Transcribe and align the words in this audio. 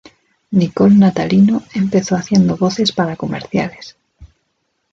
Nicole 0.49 0.95
Natalino 0.97 1.61
empezó 1.75 2.15
haciendo 2.15 2.57
voces 2.57 2.91
para 2.91 3.15
comerciales. 3.17 3.95